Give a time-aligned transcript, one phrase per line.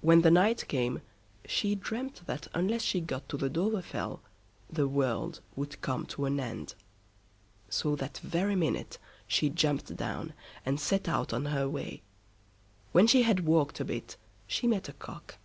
[0.00, 1.02] When the night came,
[1.44, 4.20] she dreamed that unless she got to the Dovrefell,
[4.70, 6.76] the world would come to an end.
[7.68, 10.34] So that very minute she jumped down,
[10.64, 12.02] and set out on her way.
[12.92, 14.16] When she had walked a bit
[14.46, 15.36] she met a Cock.